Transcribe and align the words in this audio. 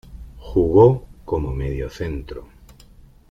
Jugó 0.39 1.05
como 1.25 1.53
mediocentro. 1.53 2.47